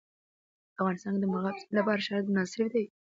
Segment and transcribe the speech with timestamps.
[0.73, 2.85] په افغانستان کې د مورغاب سیند لپاره شرایط مناسب دي.